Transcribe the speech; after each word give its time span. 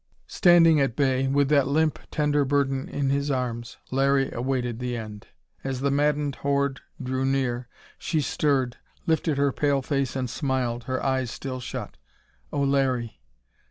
Standing 0.25 0.81
at 0.81 0.95
bay, 0.95 1.27
with 1.27 1.49
that 1.49 1.67
limp, 1.67 1.99
tender 2.09 2.43
burden 2.43 2.89
in 2.89 3.11
his 3.11 3.29
arms, 3.29 3.77
Larry 3.91 4.31
awaited 4.31 4.79
the 4.79 4.97
end. 4.97 5.27
As 5.63 5.81
the 5.81 5.91
maddened 5.91 6.37
horde 6.37 6.81
drew 6.99 7.23
near, 7.23 7.67
she 7.99 8.19
stirred, 8.19 8.77
lifted 9.05 9.37
her 9.37 9.51
pale 9.51 9.83
face 9.83 10.15
and 10.15 10.27
smiled, 10.27 10.85
her 10.85 11.05
eyes 11.05 11.29
still 11.29 11.59
shut. 11.59 11.97
"Oh, 12.51 12.63
Larry!" 12.63 13.21